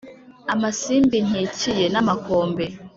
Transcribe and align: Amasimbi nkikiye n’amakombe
Amasimbi 0.53 1.17
nkikiye 1.27 1.85
n’amakombe 1.93 2.65